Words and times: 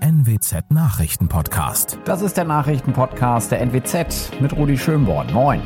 NWZ 0.00 0.70
Nachrichtenpodcast. 0.70 1.98
Das 2.04 2.22
ist 2.22 2.36
der 2.36 2.44
Nachrichtenpodcast 2.44 3.50
der 3.50 3.60
NWZ 3.60 4.40
mit 4.40 4.56
Rudi 4.56 4.76
Schönborn. 4.76 5.32
Moin. 5.32 5.60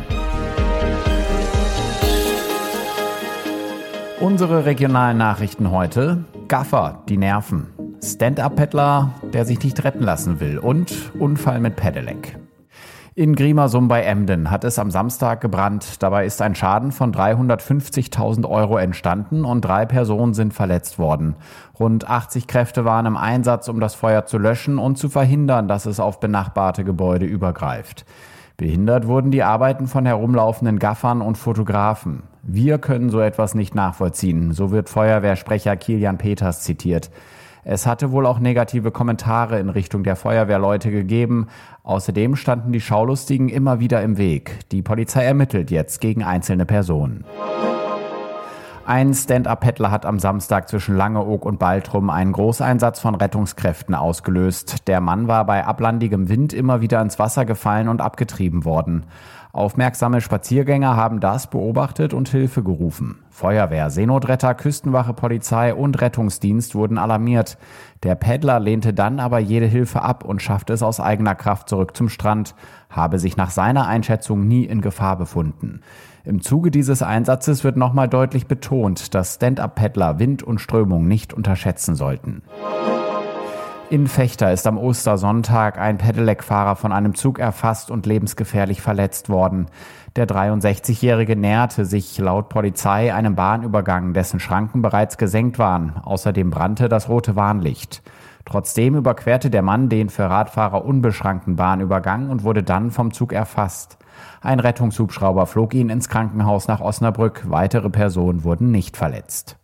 Unsere 4.20 4.64
regionalen 4.64 5.18
Nachrichten 5.18 5.70
heute. 5.70 6.24
Gaffer, 6.48 7.02
die 7.08 7.16
Nerven. 7.16 7.68
Stand-up-Paddler, 8.02 9.12
der 9.32 9.44
sich 9.44 9.62
nicht 9.62 9.82
retten 9.84 10.02
lassen 10.02 10.40
will. 10.40 10.58
Und 10.58 11.12
Unfall 11.18 11.60
mit 11.60 11.76
Pedelec. 11.76 12.36
In 13.16 13.34
Griemersum 13.34 13.88
bei 13.88 14.02
Emden 14.02 14.52
hat 14.52 14.62
es 14.62 14.78
am 14.78 14.92
Samstag 14.92 15.40
gebrannt. 15.40 16.00
Dabei 16.00 16.26
ist 16.26 16.40
ein 16.40 16.54
Schaden 16.54 16.92
von 16.92 17.12
350.000 17.12 18.48
Euro 18.48 18.76
entstanden 18.76 19.44
und 19.44 19.62
drei 19.62 19.84
Personen 19.84 20.32
sind 20.32 20.54
verletzt 20.54 20.96
worden. 20.96 21.34
Rund 21.78 22.08
80 22.08 22.46
Kräfte 22.46 22.84
waren 22.84 23.06
im 23.06 23.16
Einsatz, 23.16 23.66
um 23.66 23.80
das 23.80 23.96
Feuer 23.96 24.26
zu 24.26 24.38
löschen 24.38 24.78
und 24.78 24.96
zu 24.96 25.08
verhindern, 25.08 25.66
dass 25.66 25.86
es 25.86 25.98
auf 25.98 26.20
benachbarte 26.20 26.84
Gebäude 26.84 27.26
übergreift. 27.26 28.04
Behindert 28.56 29.08
wurden 29.08 29.32
die 29.32 29.42
Arbeiten 29.42 29.88
von 29.88 30.06
herumlaufenden 30.06 30.78
Gaffern 30.78 31.20
und 31.20 31.36
Fotografen. 31.36 32.22
Wir 32.44 32.78
können 32.78 33.10
so 33.10 33.18
etwas 33.18 33.56
nicht 33.56 33.74
nachvollziehen, 33.74 34.52
so 34.52 34.70
wird 34.70 34.88
Feuerwehrsprecher 34.88 35.76
Kilian 35.76 36.18
Peters 36.18 36.62
zitiert. 36.62 37.10
Es 37.72 37.86
hatte 37.86 38.10
wohl 38.10 38.26
auch 38.26 38.40
negative 38.40 38.90
Kommentare 38.90 39.60
in 39.60 39.68
Richtung 39.68 40.02
der 40.02 40.16
Feuerwehrleute 40.16 40.90
gegeben. 40.90 41.46
Außerdem 41.84 42.34
standen 42.34 42.72
die 42.72 42.80
Schaulustigen 42.80 43.48
immer 43.48 43.78
wieder 43.78 44.02
im 44.02 44.18
Weg. 44.18 44.68
Die 44.72 44.82
Polizei 44.82 45.22
ermittelt 45.22 45.70
jetzt 45.70 46.00
gegen 46.00 46.24
einzelne 46.24 46.66
Personen. 46.66 47.24
Ein 48.86 49.14
Stand-up-Paddler 49.14 49.92
hat 49.92 50.04
am 50.04 50.18
Samstag 50.18 50.68
zwischen 50.68 50.96
Langeoog 50.96 51.46
und 51.46 51.60
Baltrum 51.60 52.10
einen 52.10 52.32
Großeinsatz 52.32 52.98
von 52.98 53.14
Rettungskräften 53.14 53.94
ausgelöst. 53.94 54.88
Der 54.88 55.00
Mann 55.00 55.28
war 55.28 55.46
bei 55.46 55.64
ablandigem 55.64 56.28
Wind 56.28 56.52
immer 56.52 56.80
wieder 56.80 57.00
ins 57.00 57.20
Wasser 57.20 57.44
gefallen 57.44 57.86
und 57.86 58.00
abgetrieben 58.00 58.64
worden. 58.64 59.04
Aufmerksame 59.52 60.20
Spaziergänger 60.20 60.96
haben 60.96 61.18
das 61.18 61.48
beobachtet 61.48 62.14
und 62.14 62.28
Hilfe 62.28 62.62
gerufen. 62.62 63.18
Feuerwehr, 63.30 63.90
Seenotretter, 63.90 64.54
Küstenwache, 64.54 65.12
Polizei 65.12 65.74
und 65.74 66.00
Rettungsdienst 66.00 66.74
wurden 66.76 66.98
alarmiert. 66.98 67.58
Der 68.04 68.14
Paddler 68.14 68.60
lehnte 68.60 68.94
dann 68.94 69.18
aber 69.18 69.40
jede 69.40 69.66
Hilfe 69.66 70.02
ab 70.02 70.24
und 70.24 70.40
schaffte 70.40 70.72
es 70.72 70.82
aus 70.82 71.00
eigener 71.00 71.34
Kraft 71.34 71.68
zurück 71.68 71.96
zum 71.96 72.08
Strand, 72.08 72.54
habe 72.88 73.18
sich 73.18 73.36
nach 73.36 73.50
seiner 73.50 73.88
Einschätzung 73.88 74.46
nie 74.46 74.64
in 74.64 74.82
Gefahr 74.82 75.16
befunden. 75.16 75.80
Im 76.24 76.42
Zuge 76.42 76.70
dieses 76.70 77.02
Einsatzes 77.02 77.64
wird 77.64 77.76
nochmal 77.76 78.08
deutlich 78.08 78.46
betont, 78.46 79.14
dass 79.14 79.34
Stand-up-Paddler 79.34 80.18
Wind 80.18 80.42
und 80.42 80.60
Strömung 80.60 81.08
nicht 81.08 81.32
unterschätzen 81.32 81.96
sollten. 81.96 82.42
In 83.90 84.06
Fechter 84.06 84.52
ist 84.52 84.68
am 84.68 84.78
Ostersonntag 84.78 85.76
ein 85.76 85.98
Pedelec-Fahrer 85.98 86.76
von 86.76 86.92
einem 86.92 87.16
Zug 87.16 87.40
erfasst 87.40 87.90
und 87.90 88.06
lebensgefährlich 88.06 88.80
verletzt 88.82 89.28
worden. 89.28 89.66
Der 90.14 90.28
63-Jährige 90.28 91.34
näherte 91.34 91.84
sich 91.84 92.16
laut 92.16 92.48
Polizei 92.50 93.12
einem 93.12 93.34
Bahnübergang, 93.34 94.12
dessen 94.12 94.38
Schranken 94.38 94.80
bereits 94.80 95.18
gesenkt 95.18 95.58
waren. 95.58 95.96
Außerdem 96.04 96.50
brannte 96.50 96.88
das 96.88 97.08
rote 97.08 97.34
Warnlicht. 97.34 98.00
Trotzdem 98.44 98.94
überquerte 98.94 99.50
der 99.50 99.62
Mann 99.62 99.88
den 99.88 100.08
für 100.08 100.30
Radfahrer 100.30 100.84
unbeschrankten 100.84 101.56
Bahnübergang 101.56 102.30
und 102.30 102.44
wurde 102.44 102.62
dann 102.62 102.92
vom 102.92 103.12
Zug 103.12 103.32
erfasst. 103.32 103.98
Ein 104.40 104.60
Rettungshubschrauber 104.60 105.46
flog 105.46 105.74
ihn 105.74 105.90
ins 105.90 106.08
Krankenhaus 106.08 106.68
nach 106.68 106.80
Osnabrück. 106.80 107.42
Weitere 107.48 107.90
Personen 107.90 108.44
wurden 108.44 108.70
nicht 108.70 108.96
verletzt. 108.96 109.59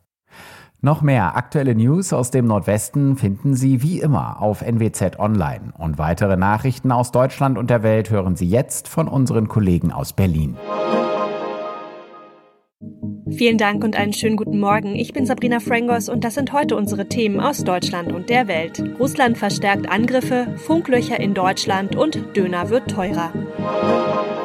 Noch 0.86 1.02
mehr 1.02 1.36
aktuelle 1.36 1.74
News 1.74 2.12
aus 2.12 2.30
dem 2.30 2.44
Nordwesten 2.44 3.16
finden 3.16 3.56
Sie 3.56 3.82
wie 3.82 3.98
immer 3.98 4.40
auf 4.40 4.62
NWZ 4.62 5.18
Online. 5.18 5.72
Und 5.76 5.98
weitere 5.98 6.36
Nachrichten 6.36 6.92
aus 6.92 7.10
Deutschland 7.10 7.58
und 7.58 7.70
der 7.70 7.82
Welt 7.82 8.10
hören 8.10 8.36
Sie 8.36 8.46
jetzt 8.46 8.86
von 8.86 9.08
unseren 9.08 9.48
Kollegen 9.48 9.90
aus 9.90 10.12
Berlin. 10.12 10.56
Vielen 13.28 13.58
Dank 13.58 13.82
und 13.82 13.96
einen 13.96 14.12
schönen 14.12 14.36
guten 14.36 14.60
Morgen. 14.60 14.94
Ich 14.94 15.12
bin 15.12 15.26
Sabrina 15.26 15.58
Frangos 15.58 16.08
und 16.08 16.22
das 16.22 16.34
sind 16.34 16.52
heute 16.52 16.76
unsere 16.76 17.08
Themen 17.08 17.40
aus 17.40 17.64
Deutschland 17.64 18.12
und 18.12 18.30
der 18.30 18.46
Welt. 18.46 18.80
Russland 19.00 19.38
verstärkt 19.38 19.90
Angriffe, 19.90 20.54
Funklöcher 20.56 21.18
in 21.18 21.34
Deutschland 21.34 21.96
und 21.96 22.36
Döner 22.36 22.70
wird 22.70 22.88
teurer. 22.88 23.32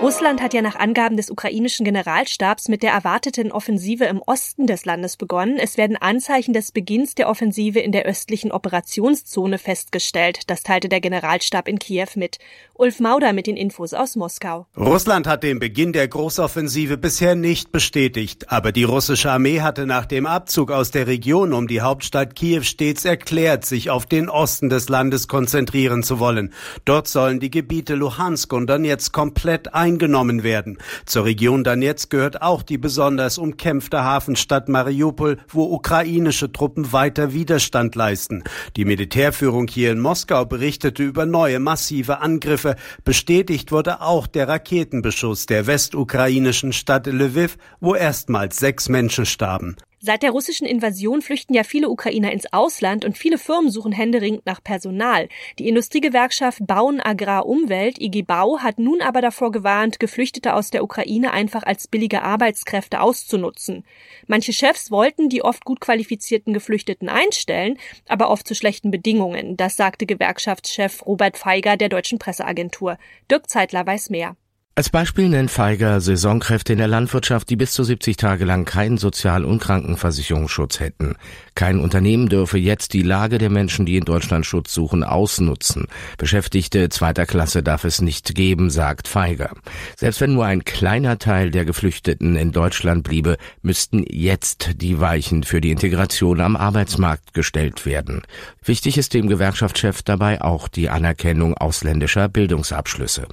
Russland 0.02 0.42
hat 0.42 0.56
ja 0.56 0.64
nach 0.64 0.78
Angaben 0.78 1.16
des 1.16 1.30
ukrainischen 1.30 1.86
Generalstabs 1.86 2.70
mit 2.70 2.82
der 2.82 2.92
erwarteten 2.92 3.52
Offensive 3.52 4.06
im 4.06 4.20
Osten 4.26 4.66
des 4.66 4.84
Landes 4.84 5.16
begonnen. 5.16 5.60
Es 5.62 5.78
werden 5.78 5.96
Anzeichen 5.96 6.56
des 6.56 6.72
Beginns 6.72 7.14
der 7.14 7.30
Offensive 7.30 7.80
in 7.80 7.92
der 7.92 8.06
östlichen 8.06 8.52
Operationszone 8.52 9.60
festgestellt. 9.60 10.50
Das 10.50 10.64
teilte 10.64 10.90
der 10.90 11.02
Generalstab 11.02 11.68
in 11.68 11.78
Kiew 11.78 12.08
mit. 12.16 12.40
Ulf 12.74 13.00
Mauder 13.00 13.32
mit 13.32 13.46
den 13.46 13.56
Infos 13.56 13.94
aus 13.94 14.16
Moskau. 14.16 14.66
Russland 14.76 15.28
hat 15.28 15.44
den 15.44 15.60
Beginn 15.60 15.94
der 15.94 16.08
Großoffensive 16.08 16.98
bisher 16.98 17.36
nicht 17.36 17.72
bestätigt, 17.72 18.52
aber 18.52 18.72
die 18.72 18.86
russische 18.86 19.30
Armee 19.30 19.62
hatte 19.62 19.86
nach 19.86 20.08
dem 20.08 20.26
Abzug 20.26 20.72
aus 20.72 20.90
der 20.90 21.06
Region 21.06 21.54
um 21.54 21.68
die 21.68 21.82
Hauptstadt 21.82 22.36
Kiew 22.36 22.64
stets 22.64 23.06
erklärt, 23.06 23.66
sich 23.66 23.92
auf 23.92 24.08
den 24.08 24.30
Osten 24.30 24.70
des 24.70 24.90
Landes 24.90 25.28
konzentrieren 25.28 26.02
zu 26.02 26.20
wollen. 26.20 26.54
Dort 26.86 27.08
sollen 27.08 27.40
die 27.40 27.52
Gebiete 27.52 27.94
Luhansk 27.94 28.52
und 28.52 28.68
Donetsk 28.68 29.14
komplett 29.14 29.76
ein 29.76 29.91
eingenommen 29.92 30.44
werden. 30.44 30.78
Zur 31.06 31.26
Region 31.26 31.64
Donetsk 31.64 32.10
gehört 32.10 32.42
auch 32.42 32.64
die 32.64 32.78
besonders 32.78 33.38
umkämpfte 33.38 34.04
Hafenstadt 34.04 34.70
Mariupol, 34.70 35.38
wo 35.50 35.64
ukrainische 35.66 36.52
Truppen 36.52 36.92
weiter 36.94 37.34
Widerstand 37.34 37.96
leisten. 37.96 38.44
Die 38.78 38.86
Militärführung 38.86 39.68
hier 39.68 39.92
in 39.92 40.00
Moskau 40.00 40.46
berichtete 40.46 41.04
über 41.04 41.26
neue 41.26 41.60
massive 41.60 42.20
Angriffe. 42.20 42.76
Bestätigt 43.04 43.72
wurde 43.72 44.02
auch 44.02 44.28
der 44.28 44.48
Raketenbeschuss 44.48 45.46
der 45.46 45.68
westukrainischen 45.68 46.74
Stadt 46.74 47.08
Lviv, 47.08 47.58
wo 47.80 47.96
erstmals 47.96 48.58
sechs 48.58 48.88
Menschen 48.90 49.26
starben. 49.26 49.76
Seit 50.04 50.24
der 50.24 50.32
russischen 50.32 50.66
Invasion 50.66 51.22
flüchten 51.22 51.54
ja 51.54 51.64
viele 51.64 51.88
Ukrainer 51.88 52.32
ins 52.32 52.52
Ausland 52.52 53.06
und 53.06 53.20
viele 53.20 53.38
Firmen 53.38 53.70
suchen 53.70 53.92
händeringend 53.92 54.48
nach 54.48 54.64
Personal. 54.64 55.30
Die 55.60 55.68
Industriegewerkschaft 55.68 56.66
Bauen 56.66 57.00
Agrar 57.00 57.46
Umwelt, 57.46 58.02
IG 58.02 58.24
Bau, 58.24 58.58
hat 58.62 58.80
nun 58.80 59.04
aber 59.04 59.22
davor 59.22 59.52
gewarnt, 59.52 60.00
Geflüchtete 60.00 60.56
aus 60.56 60.72
der 60.72 60.84
Ukraine 60.84 61.34
einfach 61.34 61.62
als 61.62 61.88
billige 61.88 62.24
Arbeitskräfte 62.24 63.00
auszunutzen. 63.00 63.86
Manche 64.26 64.54
Chefs 64.54 64.90
wollten 64.90 65.30
die 65.30 65.44
oft 65.44 65.66
gut 65.66 65.80
qualifizierten 65.80 66.52
Geflüchteten 66.52 67.08
einstellen, 67.08 67.78
aber 68.08 68.32
oft 68.32 68.48
zu 68.48 68.56
schlechten 68.56 68.90
Bedingungen. 68.90 69.56
Das 69.56 69.76
sagte 69.76 70.08
Gewerkschaftschef 70.08 71.06
Robert 71.06 71.38
Feiger 71.38 71.78
der 71.78 71.90
deutschen 71.90 72.18
Presseagentur. 72.18 72.98
Dirk 73.30 73.48
Zeitler 73.52 73.86
weiß 73.86 74.10
mehr. 74.10 74.36
Als 74.82 74.90
Beispiel 74.90 75.30
nennt 75.30 75.52
Feiger 75.52 76.02
Saisonkräfte 76.02 76.74
in 76.74 76.80
der 76.80 76.88
Landwirtschaft, 76.88 77.52
die 77.52 77.56
bis 77.56 77.72
zu 77.74 77.84
70 77.84 78.18
Tage 78.18 78.46
lang 78.46 78.66
keinen 78.66 78.98
Sozial- 78.98 79.46
und 79.46 79.62
Krankenversicherungsschutz 79.62 80.80
hätten. 80.80 81.18
Kein 81.54 81.80
Unternehmen 81.80 82.30
dürfe 82.30 82.58
jetzt 82.58 82.94
die 82.94 83.04
Lage 83.04 83.38
der 83.38 83.52
Menschen, 83.52 83.86
die 83.86 83.98
in 83.98 84.06
Deutschland 84.06 84.44
Schutz 84.44 84.74
suchen, 84.74 85.04
ausnutzen. 85.04 85.86
Beschäftigte 86.18 86.90
zweiter 86.90 87.28
Klasse 87.28 87.62
darf 87.62 87.84
es 87.84 88.02
nicht 88.02 88.34
geben, 88.34 88.72
sagt 88.72 89.08
Feiger. 89.08 89.52
Selbst 89.98 90.20
wenn 90.20 90.34
nur 90.34 90.46
ein 90.46 90.66
kleiner 90.66 91.20
Teil 91.20 91.52
der 91.52 91.66
Geflüchteten 91.66 92.36
in 92.36 92.52
Deutschland 92.52 93.04
bliebe, 93.04 93.38
müssten 93.62 94.04
jetzt 94.10 94.82
die 94.82 95.00
Weichen 95.00 95.44
für 95.44 95.62
die 95.62 95.70
Integration 95.70 96.42
am 96.42 96.56
Arbeitsmarkt 96.56 97.36
gestellt 97.36 97.86
werden. 97.86 98.24
Wichtig 98.66 98.98
ist 98.98 99.14
dem 99.14 99.28
Gewerkschaftschef 99.28 100.02
dabei 100.02 100.42
auch 100.42 100.68
die 100.68 100.90
Anerkennung 100.90 101.56
ausländischer 101.56 102.30
Bildungsabschlüsse. 102.30 103.28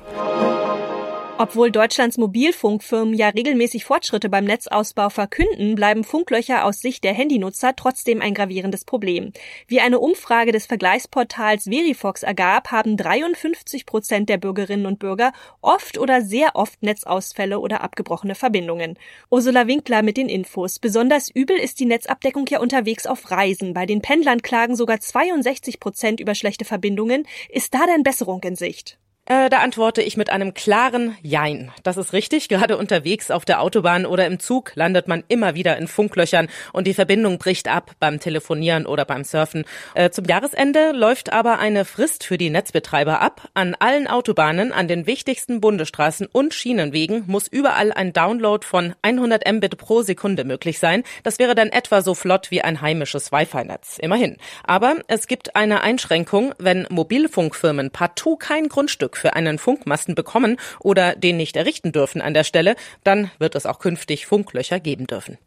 Obwohl 1.41 1.71
Deutschlands 1.71 2.19
Mobilfunkfirmen 2.19 3.15
ja 3.15 3.29
regelmäßig 3.29 3.85
Fortschritte 3.85 4.29
beim 4.29 4.45
Netzausbau 4.45 5.09
verkünden, 5.09 5.77
bleiben 5.77 6.03
Funklöcher 6.03 6.65
aus 6.65 6.81
Sicht 6.81 7.05
der 7.05 7.15
Handynutzer 7.15 7.77
trotzdem 7.77 8.21
ein 8.21 8.35
gravierendes 8.35 8.85
Problem. 8.85 9.33
Wie 9.69 9.79
eine 9.79 10.01
Umfrage 10.01 10.51
des 10.51 10.67
Vergleichsportals 10.67 11.69
Verifox 11.71 12.25
ergab, 12.25 12.73
haben 12.73 12.97
53 12.97 13.87
Prozent 13.87 14.29
der 14.29 14.39
Bürgerinnen 14.39 14.87
und 14.87 14.99
Bürger 14.99 15.33
oft 15.61 15.97
oder 15.99 16.23
sehr 16.23 16.57
oft 16.57 16.83
Netzausfälle 16.83 17.61
oder 17.61 17.83
abgebrochene 17.83 18.35
Verbindungen. 18.35 18.99
Ursula 19.31 19.69
Winkler 19.69 20.03
mit 20.03 20.17
den 20.17 20.29
Infos. 20.29 20.81
Besonders 20.81 21.31
übel 21.31 21.57
ist 21.57 21.79
die 21.79 21.87
Netzabdeckung 21.87 22.47
ja 22.49 22.59
unterwegs 22.59 23.07
auf 23.07 23.31
Reisen. 23.31 23.75
Bei 23.75 23.87
den 23.87 24.03
Pendlern 24.03 24.43
klagen 24.43 24.75
sogar 24.75 24.99
62 24.99 25.79
Prozent 25.79 26.19
über 26.19 26.35
schlechte 26.35 26.65
Verbindungen. 26.65 27.29
Ist 27.49 27.75
da 27.75 27.87
denn 27.87 28.03
Besserung 28.03 28.43
in 28.43 28.57
Sicht? 28.57 28.99
Äh, 29.31 29.51
da 29.51 29.59
antworte 29.59 30.01
ich 30.01 30.17
mit 30.17 30.31
einem 30.31 30.55
klaren 30.55 31.15
Jein. 31.21 31.71
Das 31.83 31.99
ist 31.99 32.15
richtig. 32.15 32.49
Gerade 32.49 32.79
unterwegs 32.79 33.31
auf 33.31 33.45
der 33.45 33.61
Autobahn 33.61 34.07
oder 34.07 34.25
im 34.25 34.41
Zug 34.41 34.73
landet 34.75 35.07
man 35.07 35.23
immer 35.29 35.55
wieder 35.55 35.77
in 35.77 35.87
Funklöchern 35.87 36.49
und 36.73 36.87
die 36.87 36.95
Verbindung 36.95 37.37
bricht 37.37 37.69
ab 37.69 37.91
beim 38.01 38.21
Telefonieren 38.21 38.87
oder 38.87 39.05
beim 39.05 39.25
Surfen. 39.25 39.67
Äh, 39.95 40.09
zum 40.09 40.25
Jahresende 40.25 40.93
läuft 40.93 41.31
aber 41.31 41.59
eine 41.59 41.85
Frist 41.85 42.25
für 42.25 42.39
die 42.39 42.49
Netzbetreiber 42.49 43.21
ab. 43.21 43.51
An 43.53 43.77
allen 43.79 44.07
Autobahnen, 44.07 44.73
an 44.73 44.89
den 44.89 45.07
wichtigsten 45.07 45.61
Bundesstraßen 45.61 46.27
und 46.33 46.55
Schienenwegen 46.55 47.25
muss 47.27 47.49
überall 47.49 47.93
ein 47.93 48.15
Download 48.15 48.65
von 48.65 48.95
100 49.03 49.47
Mbit 49.47 49.77
pro 49.77 50.01
Sekunde 50.01 50.45
möglich 50.45 50.79
sein. 50.79 51.03
Das 51.23 51.39
wäre 51.39 51.55
dann 51.55 51.69
etwa 51.69 52.01
so 52.01 52.15
flott 52.15 52.51
wie 52.51 52.63
ein 52.63 52.81
heimisches 52.81 53.31
Wi-Fi-Netz. 53.31 53.99
Immerhin. 53.99 54.39
Aber 54.65 54.97
es 55.07 55.27
gibt 55.27 55.55
eine 55.55 55.83
Einschränkung, 55.83 56.55
wenn 56.59 56.87
Mobilfunkfirmen 56.89 57.91
partout 57.91 58.37
kein 58.37 58.71
Grundstück 58.71 59.18
für 59.19 59.35
einen 59.35 59.59
Funkmasten 59.59 60.15
bekommen 60.15 60.57
oder 60.81 61.15
den 61.15 61.37
nicht 61.37 61.57
errichten 61.57 61.93
dürfen 61.93 62.21
an 62.21 62.35
der 62.35 62.45
Stelle, 62.45 62.77
dann 63.05 63.31
wird 63.39 63.55
es 63.55 63.67
auch 63.67 63.79
künftig 63.79 64.27
Funklöcher 64.27 64.81
geben 64.81 65.07
dürfen. 65.07 65.39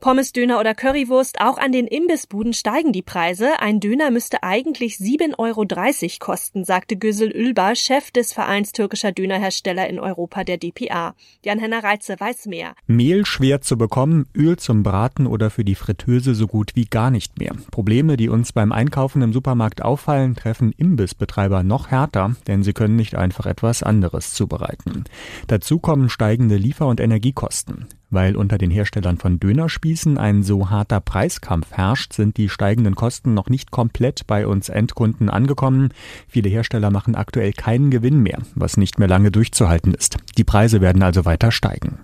Pommes, 0.00 0.32
Döner 0.32 0.58
oder 0.58 0.74
Currywurst, 0.74 1.42
auch 1.42 1.58
an 1.58 1.72
den 1.72 1.86
Imbissbuden 1.86 2.54
steigen 2.54 2.90
die 2.90 3.02
Preise. 3.02 3.60
Ein 3.60 3.80
Döner 3.80 4.10
müsste 4.10 4.42
eigentlich 4.42 4.94
7,30 4.94 5.38
Euro 5.38 5.66
kosten, 6.18 6.64
sagte 6.64 6.96
Güsel 6.96 7.30
Ülbar, 7.30 7.74
Chef 7.74 8.10
des 8.10 8.32
Vereins 8.32 8.72
türkischer 8.72 9.12
Dönerhersteller 9.12 9.86
in 9.90 10.00
Europa, 10.00 10.42
der 10.42 10.56
DPA. 10.56 11.14
Jan-Henner 11.44 11.84
Reitze 11.84 12.18
weiß 12.18 12.46
mehr. 12.46 12.72
Mehl 12.86 13.26
schwer 13.26 13.60
zu 13.60 13.76
bekommen, 13.76 14.26
Öl 14.34 14.56
zum 14.56 14.82
Braten 14.82 15.26
oder 15.26 15.50
für 15.50 15.64
die 15.64 15.74
Fritteuse 15.74 16.34
so 16.34 16.46
gut 16.46 16.72
wie 16.76 16.86
gar 16.86 17.10
nicht 17.10 17.38
mehr. 17.38 17.54
Probleme, 17.70 18.16
die 18.16 18.30
uns 18.30 18.52
beim 18.52 18.72
Einkaufen 18.72 19.20
im 19.20 19.34
Supermarkt 19.34 19.82
auffallen, 19.82 20.34
treffen 20.34 20.72
Imbissbetreiber 20.72 21.62
noch 21.62 21.90
härter, 21.90 22.36
denn 22.46 22.62
sie 22.62 22.72
können 22.72 22.96
nicht 22.96 23.16
einfach 23.16 23.44
etwas 23.44 23.82
anderes 23.82 24.32
zubereiten. 24.32 25.04
Dazu 25.46 25.78
kommen 25.78 26.08
steigende 26.08 26.56
Liefer- 26.56 26.86
und 26.86 27.00
Energiekosten. 27.00 27.86
Weil 28.10 28.36
unter 28.36 28.58
den 28.58 28.70
Herstellern 28.70 29.18
von 29.18 29.38
Dönerspießen 29.38 30.18
ein 30.18 30.42
so 30.42 30.68
harter 30.68 31.00
Preiskampf 31.00 31.72
herrscht, 31.72 32.12
sind 32.12 32.36
die 32.36 32.48
steigenden 32.48 32.96
Kosten 32.96 33.34
noch 33.34 33.48
nicht 33.48 33.70
komplett 33.70 34.26
bei 34.26 34.46
uns 34.46 34.68
Endkunden 34.68 35.30
angekommen. 35.30 35.90
Viele 36.28 36.48
Hersteller 36.48 36.90
machen 36.90 37.14
aktuell 37.14 37.52
keinen 37.52 37.90
Gewinn 37.90 38.20
mehr, 38.20 38.38
was 38.54 38.76
nicht 38.76 38.98
mehr 38.98 39.08
lange 39.08 39.30
durchzuhalten 39.30 39.94
ist. 39.94 40.16
Die 40.36 40.44
Preise 40.44 40.80
werden 40.80 41.02
also 41.02 41.24
weiter 41.24 41.52
steigen. 41.52 42.00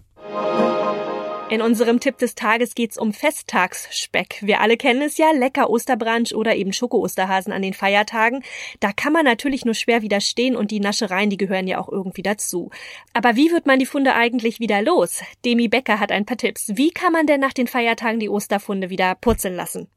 In 1.49 1.63
unserem 1.63 2.01
Tipp 2.01 2.19
des 2.19 2.35
Tages 2.35 2.75
geht's 2.75 2.99
um 2.99 3.13
Festtagsspeck. 3.13 4.41
Wir 4.43 4.61
alle 4.61 4.77
kennen 4.77 5.03
es 5.03 5.17
ja, 5.17 5.31
lecker 5.31 5.71
Osterbranch 5.71 6.35
oder 6.35 6.57
eben 6.57 6.73
Schoko-Osterhasen 6.73 7.53
an 7.53 7.63
den 7.63 7.73
Feiertagen. 7.73 8.43
Da 8.81 8.93
kann 8.93 9.13
man 9.13 9.25
natürlich 9.25 9.65
nur 9.65 9.75
schwer 9.75 10.03
widerstehen 10.03 10.57
und 10.57 10.73
die 10.73 10.81
Naschereien, 10.81 11.31
die 11.31 11.37
gehören 11.37 11.69
ja 11.69 11.79
auch 11.79 11.89
irgendwie 11.89 12.25
dazu. 12.25 12.71
Aber 13.13 13.37
wie 13.37 13.53
wird 13.53 13.65
man 13.65 13.79
die 13.79 13.87
Funde 13.87 14.15
eigentlich 14.15 14.59
wieder 14.59 14.83
los? 14.83 15.23
Demi 15.45 15.69
Becker 15.69 16.01
hat 16.01 16.11
ein 16.11 16.27
paar 16.27 16.37
Tipps. 16.37 16.73
Wie 16.75 16.91
kann 16.91 17.13
man 17.13 17.29
denn 17.29 17.41
nach 17.41 17.53
den 17.53 17.69
Feiertagen 17.69 18.19
die 18.19 18.29
Osterfunde 18.29 18.91
wieder 18.91 19.15
purzeln 19.15 19.55
lassen? 19.55 19.89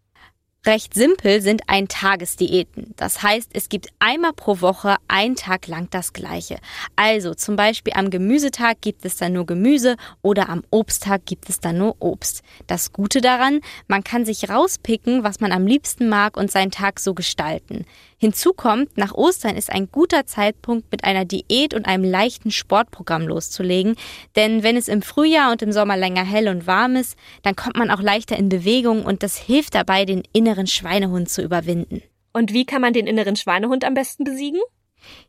Recht 0.66 0.94
simpel 0.94 1.42
sind 1.42 1.62
Ein-Tages-Diäten. 1.68 2.94
Das 2.98 3.24
heißt, 3.24 3.52
es 3.54 3.70
gibt 3.70 3.88
einmal 4.00 4.34
pro 4.34 4.60
Woche 4.60 4.98
einen 5.08 5.38
Tag 5.38 5.68
lang 5.68 5.88
das 5.90 6.12
Gleiche. 6.12 6.58
Also 6.98 7.34
zum 7.34 7.56
Beispiel 7.56 7.94
am 7.96 8.10
Gemüsetag 8.10 8.82
gibt 8.82 9.06
es 9.06 9.16
dann 9.16 9.32
nur 9.32 9.46
Gemüse 9.46 9.96
oder 10.22 10.50
am 10.50 10.64
Obsttag 10.70 11.26
gibt 11.26 11.50
es 11.50 11.62
dann 11.62 11.78
nur 11.78 11.96
Obst. 12.00 12.44
Das 12.68 12.92
Gute 12.92 13.22
daran, 13.22 13.62
man 13.88 14.04
kann 14.04 14.26
sich 14.26 14.50
rauspicken, 14.50 15.24
was 15.24 15.40
man 15.40 15.54
am 15.54 15.66
liebsten 15.66 16.10
mag 16.10 16.36
und 16.36 16.52
seinen 16.52 16.72
Tag 16.72 17.00
so 17.00 17.14
gestalten. 17.14 17.86
Hinzu 18.22 18.52
kommt, 18.52 18.98
nach 18.98 19.14
Ostern 19.14 19.56
ist 19.56 19.72
ein 19.72 19.90
guter 19.90 20.26
Zeitpunkt, 20.26 20.92
mit 20.92 21.06
einer 21.06 21.24
Diät 21.24 21.74
und 21.74 21.86
einem 21.86 22.04
leichten 22.04 22.52
Sportprogramm 22.52 23.26
loszulegen, 23.26 23.96
denn 24.36 24.62
wenn 24.62 24.76
es 24.76 24.90
im 24.90 25.02
Frühjahr 25.02 25.54
und 25.54 25.62
im 25.62 25.72
Sommer 25.72 25.96
länger 25.96 26.26
hell 26.26 26.50
und 26.50 26.68
warm 26.68 26.98
ist, 26.98 27.16
dann 27.44 27.56
kommt 27.56 27.78
man 27.78 27.90
auch 27.90 28.02
leichter 28.02 28.36
in 28.36 28.50
Bewegung 28.50 29.06
und 29.06 29.24
das 29.24 29.38
hilft 29.38 29.74
dabei, 29.74 30.04
den 30.04 30.24
inneren 30.34 30.68
Schweinehund 30.68 31.30
zu 31.30 31.42
überwinden. 31.42 32.02
Und 32.34 32.52
wie 32.52 32.66
kann 32.66 32.82
man 32.82 32.92
den 32.92 33.08
inneren 33.08 33.38
Schweinehund 33.38 33.86
am 33.86 33.94
besten 33.94 34.26
besiegen? 34.26 34.60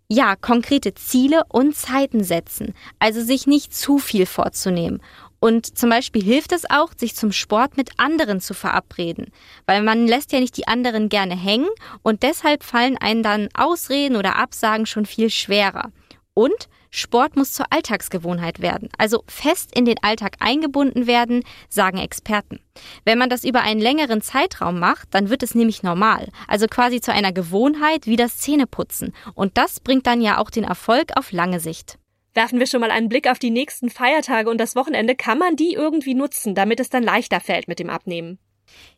Ja, 0.08 0.34
konkrete 0.34 0.92
Ziele 0.94 1.44
und 1.48 1.76
Zeiten 1.76 2.24
setzen, 2.24 2.74
also 2.98 3.22
sich 3.22 3.46
nicht 3.46 3.72
zu 3.72 3.98
viel 3.98 4.26
vorzunehmen. 4.26 5.00
Und 5.40 5.78
zum 5.78 5.90
Beispiel 5.90 6.22
hilft 6.22 6.52
es 6.52 6.68
auch, 6.70 6.92
sich 6.96 7.16
zum 7.16 7.32
Sport 7.32 7.76
mit 7.76 7.92
anderen 7.96 8.40
zu 8.40 8.54
verabreden, 8.54 9.32
weil 9.66 9.82
man 9.82 10.06
lässt 10.06 10.32
ja 10.32 10.40
nicht 10.40 10.56
die 10.56 10.68
anderen 10.68 11.08
gerne 11.08 11.34
hängen 11.34 11.68
und 12.02 12.22
deshalb 12.22 12.62
fallen 12.62 12.98
einen 12.98 13.22
dann 13.22 13.48
Ausreden 13.54 14.16
oder 14.16 14.36
Absagen 14.36 14.86
schon 14.86 15.06
viel 15.06 15.30
schwerer. 15.30 15.90
Und 16.34 16.68
Sport 16.92 17.36
muss 17.36 17.52
zur 17.52 17.66
Alltagsgewohnheit 17.70 18.60
werden, 18.60 18.88
also 18.98 19.22
fest 19.28 19.70
in 19.74 19.84
den 19.84 20.02
Alltag 20.02 20.36
eingebunden 20.40 21.06
werden, 21.06 21.44
sagen 21.68 21.98
Experten. 21.98 22.60
Wenn 23.04 23.18
man 23.18 23.30
das 23.30 23.44
über 23.44 23.62
einen 23.62 23.80
längeren 23.80 24.22
Zeitraum 24.22 24.80
macht, 24.80 25.08
dann 25.12 25.30
wird 25.30 25.44
es 25.44 25.54
nämlich 25.54 25.82
normal, 25.84 26.28
also 26.48 26.66
quasi 26.66 27.00
zu 27.00 27.12
einer 27.12 27.32
Gewohnheit 27.32 28.06
wie 28.06 28.16
das 28.16 28.38
Zähneputzen. 28.38 29.14
Und 29.34 29.56
das 29.56 29.78
bringt 29.78 30.06
dann 30.06 30.20
ja 30.20 30.38
auch 30.38 30.50
den 30.50 30.64
Erfolg 30.64 31.16
auf 31.16 31.30
lange 31.30 31.60
Sicht. 31.60 31.96
Werfen 32.34 32.60
wir 32.60 32.66
schon 32.66 32.80
mal 32.80 32.90
einen 32.90 33.08
Blick 33.08 33.28
auf 33.28 33.38
die 33.38 33.50
nächsten 33.50 33.90
Feiertage 33.90 34.50
und 34.50 34.58
das 34.58 34.76
Wochenende. 34.76 35.16
Kann 35.16 35.38
man 35.38 35.56
die 35.56 35.72
irgendwie 35.72 36.14
nutzen, 36.14 36.54
damit 36.54 36.78
es 36.78 36.90
dann 36.90 37.02
leichter 37.02 37.40
fällt 37.40 37.66
mit 37.66 37.78
dem 37.80 37.90
Abnehmen? 37.90 38.38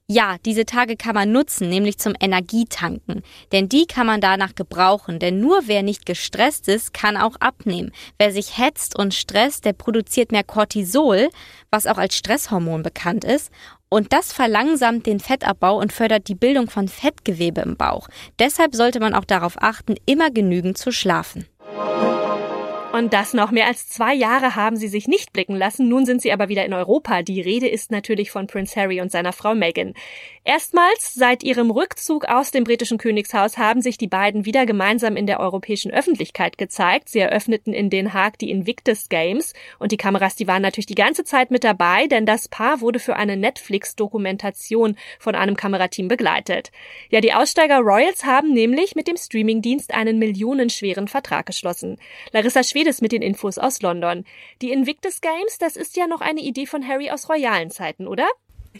Ja, 0.06 0.36
diese 0.44 0.66
Tage 0.66 0.96
kann 0.96 1.14
man 1.14 1.32
nutzen, 1.32 1.70
nämlich 1.70 1.96
zum 1.96 2.12
Energietanken. 2.20 3.22
Denn 3.52 3.70
die 3.70 3.86
kann 3.86 4.06
man 4.06 4.20
danach 4.20 4.54
gebrauchen. 4.54 5.18
Denn 5.18 5.40
nur 5.40 5.62
wer 5.66 5.82
nicht 5.82 6.04
gestresst 6.04 6.68
ist, 6.68 6.92
kann 6.92 7.16
auch 7.16 7.36
abnehmen. 7.40 7.92
Wer 8.18 8.32
sich 8.32 8.58
hetzt 8.58 8.98
und 8.98 9.14
stresst, 9.14 9.64
der 9.64 9.72
produziert 9.72 10.30
mehr 10.30 10.44
Cortisol, 10.44 11.30
was 11.70 11.86
auch 11.86 11.96
als 11.96 12.16
Stresshormon 12.16 12.82
bekannt 12.82 13.24
ist. 13.24 13.50
Und 13.88 14.12
das 14.12 14.32
verlangsamt 14.32 15.06
den 15.06 15.20
Fettabbau 15.20 15.78
und 15.78 15.92
fördert 15.92 16.28
die 16.28 16.34
Bildung 16.34 16.68
von 16.68 16.88
Fettgewebe 16.88 17.62
im 17.62 17.76
Bauch. 17.76 18.08
Deshalb 18.38 18.74
sollte 18.74 19.00
man 19.00 19.14
auch 19.14 19.24
darauf 19.24 19.54
achten, 19.62 19.94
immer 20.04 20.30
genügend 20.30 20.76
zu 20.76 20.92
schlafen. 20.92 21.46
Und 22.92 23.14
das 23.14 23.32
noch 23.32 23.52
mehr 23.52 23.68
als 23.68 23.88
zwei 23.88 24.12
Jahre 24.14 24.54
haben 24.54 24.76
sie 24.76 24.88
sich 24.88 25.08
nicht 25.08 25.32
blicken 25.32 25.56
lassen. 25.56 25.88
Nun 25.88 26.04
sind 26.04 26.20
sie 26.20 26.30
aber 26.30 26.50
wieder 26.50 26.66
in 26.66 26.74
Europa. 26.74 27.22
Die 27.22 27.40
Rede 27.40 27.66
ist 27.66 27.90
natürlich 27.90 28.30
von 28.30 28.46
Prince 28.46 28.78
Harry 28.78 29.00
und 29.00 29.10
seiner 29.10 29.32
Frau 29.32 29.54
Meghan. 29.54 29.94
Erstmals 30.44 31.14
seit 31.14 31.42
ihrem 31.42 31.70
Rückzug 31.70 32.26
aus 32.26 32.50
dem 32.50 32.64
britischen 32.64 32.98
Königshaus 32.98 33.56
haben 33.56 33.80
sich 33.80 33.96
die 33.96 34.08
beiden 34.08 34.44
wieder 34.44 34.66
gemeinsam 34.66 35.16
in 35.16 35.26
der 35.26 35.40
europäischen 35.40 35.90
Öffentlichkeit 35.90 36.58
gezeigt. 36.58 37.08
Sie 37.08 37.20
eröffneten 37.20 37.72
in 37.72 37.88
Den 37.88 38.12
Haag 38.12 38.38
die 38.38 38.50
Invictus 38.50 39.08
Games 39.08 39.54
und 39.78 39.92
die 39.92 39.96
Kameras, 39.96 40.36
die 40.36 40.46
waren 40.46 40.60
natürlich 40.60 40.86
die 40.86 40.94
ganze 40.94 41.24
Zeit 41.24 41.50
mit 41.50 41.64
dabei, 41.64 42.08
denn 42.08 42.26
das 42.26 42.48
Paar 42.48 42.82
wurde 42.82 42.98
für 42.98 43.16
eine 43.16 43.38
Netflix-Dokumentation 43.38 44.96
von 45.18 45.34
einem 45.34 45.56
Kamerateam 45.56 46.08
begleitet. 46.08 46.72
Ja, 47.08 47.22
die 47.22 47.32
Aussteiger 47.32 47.78
Royals 47.78 48.24
haben 48.24 48.52
nämlich 48.52 48.96
mit 48.96 49.08
dem 49.08 49.16
Streamingdienst 49.16 49.94
einen 49.94 50.18
millionenschweren 50.18 51.08
Vertrag 51.08 51.46
geschlossen. 51.46 51.98
Larissa 52.32 52.64
Schwede 52.64 52.91
Mercedes 52.92 53.00
mit 53.00 53.12
den 53.12 53.22
Infos 53.22 53.58
aus 53.58 53.80
London. 53.80 54.24
Die 54.60 54.70
Invictus 54.70 55.20
Games, 55.20 55.58
das 55.58 55.76
ist 55.76 55.96
ja 55.96 56.06
noch 56.06 56.20
eine 56.20 56.40
Idee 56.40 56.66
von 56.66 56.86
Harry 56.86 57.10
aus 57.10 57.28
royalen 57.28 57.70
Zeiten, 57.70 58.06
oder? 58.06 58.28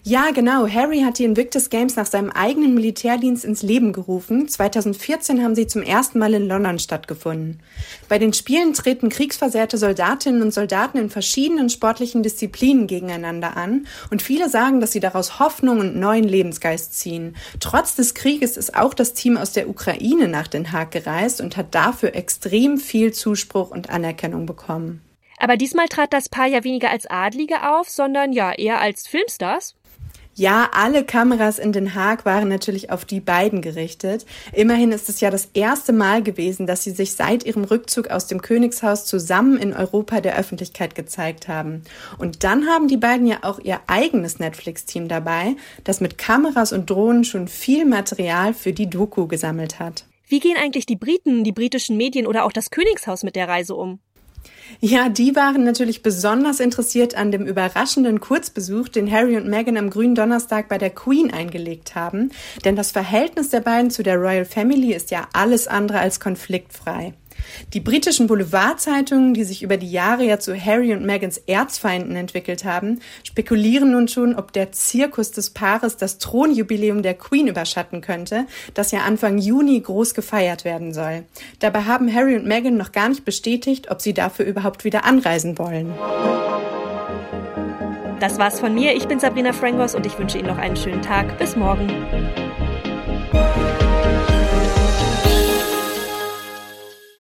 Ja, 0.05 0.31
genau. 0.33 0.67
Harry 0.67 1.03
hat 1.03 1.19
die 1.19 1.25
Invictus 1.25 1.71
Games 1.71 1.95
nach 1.95 2.07
seinem 2.07 2.31
eigenen 2.31 2.75
Militärdienst 2.75 3.45
ins 3.45 3.63
Leben 3.63 3.93
gerufen. 3.93 4.49
2014 4.49 5.45
haben 5.45 5.55
sie 5.55 5.69
zum 5.69 5.83
ersten 5.83 6.19
Mal 6.19 6.35
in 6.35 6.49
London 6.49 6.81
stattgefunden. 6.81 7.61
Bei 8.09 8.19
den 8.19 8.33
Spielen 8.33 8.73
treten 8.73 9.11
kriegsversehrte 9.11 9.79
Soldatinnen 9.79 10.43
und 10.43 10.53
Soldaten 10.53 10.99
in 10.99 11.09
verschiedenen 11.09 11.69
sportlichen 11.69 12.25
Disziplinen 12.25 12.89
gegeneinander 12.89 13.57
an 13.57 13.87
und 14.11 14.23
viele 14.23 14.49
sagen, 14.49 14.81
dass 14.81 14.93
sie 14.93 15.01
daraus 15.01 15.39
Hoffnung 15.39 15.79
und 15.79 15.95
neuen 15.95 16.25
Lebensgeist 16.25 16.99
ziehen. 16.99 17.37
Trotz 17.61 17.95
des 17.95 18.15
Krieges 18.15 18.57
ist 18.57 18.75
auch 18.75 18.95
das 18.95 19.13
Team 19.13 19.37
aus 19.37 19.53
der 19.53 19.69
Ukraine 19.69 20.27
nach 20.27 20.49
Den 20.49 20.73
Haag 20.73 20.91
gereist 20.91 21.41
und 21.41 21.57
hat 21.57 21.75
dafür 21.77 22.17
extrem 22.17 22.79
viel 22.79 23.13
Zuspruch 23.13 23.71
und 23.71 23.91
Anerkennung 23.91 24.47
bekommen. 24.47 25.01
Aber 25.39 25.57
diesmal 25.57 25.89
trat 25.89 26.13
das 26.13 26.29
Paar 26.29 26.47
ja 26.47 26.65
weniger 26.65 26.91
als 26.91 27.07
Adlige 27.07 27.69
auf, 27.69 27.89
sondern 27.89 28.33
ja 28.33 28.53
eher 28.53 28.81
als 28.81 29.07
Filmstars. 29.07 29.77
Ja, 30.35 30.71
alle 30.73 31.05
Kameras 31.05 31.59
in 31.59 31.73
Den 31.73 31.95
Haag 31.95 32.25
waren 32.25 32.49
natürlich 32.49 32.91
auf 32.91 33.05
die 33.05 33.21
beiden 33.21 33.61
gerichtet. 33.61 34.25
Immerhin 34.55 34.91
ist 34.91 35.11
es 35.11 35.21
ja 35.21 35.31
das 35.31 35.51
erste 35.53 35.93
Mal 35.93 36.23
gewesen, 36.23 36.67
dass 36.67 36.85
sie 36.85 36.93
sich 36.93 37.13
seit 37.13 37.45
ihrem 37.45 37.65
Rückzug 37.65 38.09
aus 38.09 38.29
dem 38.29 38.41
Königshaus 38.41 39.05
zusammen 39.05 39.59
in 39.59 39.75
Europa 39.75 40.23
der 40.23 40.39
Öffentlichkeit 40.39 40.95
gezeigt 40.95 41.49
haben. 41.49 41.83
Und 42.17 42.45
dann 42.45 42.67
haben 42.67 42.89
die 42.89 42.97
beiden 42.97 43.27
ja 43.27 43.41
auch 43.43 43.59
ihr 43.59 43.81
eigenes 43.89 44.39
Netflix-Team 44.39 45.07
dabei, 45.07 45.55
das 45.85 46.01
mit 46.01 46.17
Kameras 46.17 46.73
und 46.73 46.89
Drohnen 46.89 47.25
schon 47.25 47.47
viel 47.47 47.85
Material 47.85 48.55
für 48.55 48.73
die 48.73 48.89
Doku 48.89 49.27
gesammelt 49.27 49.81
hat. 49.81 50.07
Wie 50.29 50.41
gehen 50.41 50.57
eigentlich 50.57 50.87
die 50.87 50.97
Briten, 50.97 51.45
die 51.45 51.53
britischen 51.53 51.99
Medien 51.99 52.27
oder 52.27 52.45
auch 52.45 52.53
das 52.53 52.71
Königshaus 52.71 53.23
mit 53.23 53.37
der 53.37 53.49
Reise 53.49 53.75
um? 53.75 54.01
Ja, 54.81 55.09
die 55.09 55.37
waren 55.37 55.65
natürlich 55.65 56.03
besonders 56.03 56.59
interessiert 56.59 57.15
an 57.15 57.31
dem 57.31 57.47
überraschenden 57.47 58.21
Kurzbesuch, 58.21 58.89
den 58.89 59.11
Harry 59.11 59.37
und 59.37 59.47
Meghan 59.47 59.77
am 59.77 59.91
grünen 59.91 60.15
Donnerstag 60.15 60.69
bei 60.69 60.79
der 60.79 60.91
Queen 60.91 61.33
eingelegt 61.33 61.95
haben. 61.95 62.31
Denn 62.65 62.75
das 62.75 62.91
Verhältnis 62.91 63.51
der 63.51 63.61
beiden 63.61 63.91
zu 63.91 64.03
der 64.03 64.17
Royal 64.17 64.45
Family 64.45 64.93
ist 64.93 65.11
ja 65.11 65.29
alles 65.33 65.69
andere 65.69 66.01
als 66.01 66.19
konfliktfrei. 66.19 67.15
Die 67.73 67.81
britischen 67.81 68.27
Boulevardzeitungen, 68.27 69.35
die 69.35 69.45
sich 69.45 69.63
über 69.63 69.77
die 69.77 69.91
Jahre 69.91 70.25
ja 70.25 70.39
zu 70.39 70.59
Harry 70.59 70.93
und 70.93 71.05
Megans 71.05 71.39
Erzfeinden 71.47 72.17
entwickelt 72.17 72.65
haben, 72.65 73.01
spekulieren 73.25 73.93
nun 73.93 74.09
schon, 74.09 74.35
ob 74.35 74.53
der 74.53 74.73
Zirkus 74.73 75.31
des 75.31 75.51
Paares 75.51 75.97
das 75.97 76.19
Thronjubiläum 76.19 77.03
der 77.03 77.15
Queen 77.15 77.49
überschatten 77.49 78.01
könnte, 78.01 78.47
das 78.75 78.91
ja 78.91 79.01
Anfang 79.01 79.39
Juni 79.39 79.81
groß 79.81 80.15
gefeiert 80.15 80.65
werden 80.65 80.93
soll. 80.93 81.25
Dabei 81.61 81.83
haben 81.83 82.13
Harry 82.13 82.37
und 82.37 82.47
Meghan 82.47 82.77
noch 82.77 82.93
gar 82.93 83.09
nicht 83.09 83.25
bestätigt, 83.25 83.91
ob 83.91 84.01
sie 84.01 84.15
dafür 84.15 84.47
überhaupt 84.47 84.85
wieder 84.85 85.05
anreisen 85.05 85.59
wollen. 85.59 85.93
Das 88.23 88.39
war's 88.39 88.61
von 88.61 88.73
mir. 88.73 88.95
Ich 88.95 89.09
bin 89.09 89.19
Sabrina 89.19 89.53
Frangos 89.53 89.97
und 89.97 90.07
ich 90.07 90.17
wünsche 90.17 90.39
Ihnen 90.39 90.47
noch 90.47 90.59
einen 90.59 90.77
schönen 90.77 91.03
Tag. 91.03 91.39
Bis 91.39 91.57
morgen. 91.57 91.89